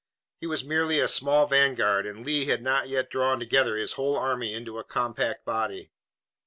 [0.39, 4.17] His was merely a small vanguard, and Lee had not yet drawn together his whole
[4.17, 5.91] army into a compact body.